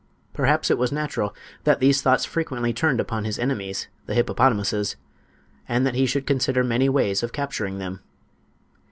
Perhaps 0.33 0.71
it 0.71 0.79
was 0.79 0.91
natural 0.91 1.35
that 1.63 1.79
these 1.79 2.01
thoughts 2.01 2.25
frequently 2.25 2.73
turned 2.73 2.99
upon 2.99 3.23
his 3.23 3.37
enemies, 3.37 3.87
the 4.07 4.15
hippopotamuses, 4.15 4.95
and 5.69 5.85
that 5.85 5.93
he 5.93 6.07
should 6.07 6.25
consider 6.25 6.63
many 6.63 6.89
ways 6.89 7.21
of 7.21 7.31
capturing 7.31 7.77
them. 7.77 8.01